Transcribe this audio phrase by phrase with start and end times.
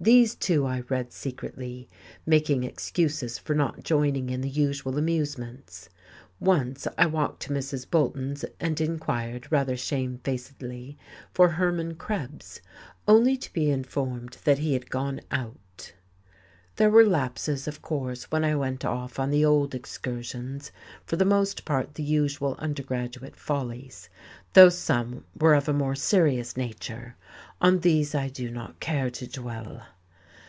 [0.00, 1.88] These too I read secretly,
[2.26, 5.88] making excuses for not joining in the usual amusements.
[6.40, 7.88] Once I walked to Mrs.
[7.90, 10.98] Bolton's and inquired rather shamefacedly
[11.32, 12.60] for Hermann Krebs,
[13.08, 15.92] only to be informed that he had gone out....
[16.76, 20.70] There were lapses, of course, when I went off on the old excursions,
[21.06, 24.10] for the most part the usual undergraduate follies,
[24.54, 27.16] though some were of a more serious nature;
[27.62, 29.84] on these I do not care to dwell.